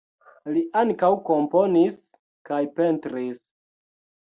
Li 0.53 0.63
ankaŭ 0.79 1.09
komponis 1.27 2.01
kaj 2.51 2.65
pentris. 2.81 3.47